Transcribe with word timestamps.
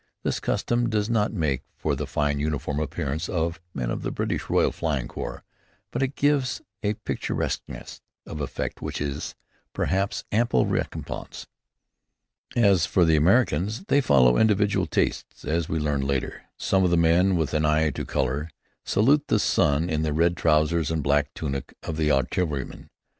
This 0.23 0.39
custom 0.39 0.89
does 0.89 1.11
not 1.11 1.31
make 1.31 1.61
for 1.77 1.95
the 1.95 2.07
fine 2.07 2.39
uniform 2.39 2.79
appearance 2.79 3.29
of 3.29 3.61
the 3.75 3.79
men 3.81 3.91
of 3.91 4.01
the 4.01 4.09
British 4.09 4.49
Royal 4.49 4.71
Flying 4.71 5.07
Corps, 5.07 5.43
but 5.91 6.01
it 6.01 6.15
gives 6.15 6.59
a 6.81 6.95
picturesqueness 6.95 8.01
of 8.25 8.41
effect 8.41 8.81
which 8.81 8.99
is, 8.99 9.35
perhaps, 9.73 10.23
ample 10.31 10.65
recompense. 10.65 11.45
As 12.55 12.87
for 12.87 13.05
the 13.05 13.15
Americans, 13.15 13.83
they 13.89 14.01
follow 14.01 14.37
individual 14.37 14.87
tastes, 14.87 15.45
as 15.45 15.69
we 15.69 15.77
learned 15.77 16.05
later. 16.05 16.45
Some 16.57 16.83
of 16.83 16.89
them, 16.89 17.35
with 17.37 17.53
an 17.53 17.63
eye 17.63 17.91
to 17.91 18.03
color, 18.03 18.49
salute 18.83 19.27
the 19.27 19.37
sun 19.37 19.87
in 19.87 20.01
the 20.01 20.13
red 20.13 20.35
trousers 20.35 20.89
and 20.89 21.03
black 21.03 21.31
tunic 21.35 21.75
of 21.83 21.97
the 21.97 22.09
artilleryman. 22.11 22.89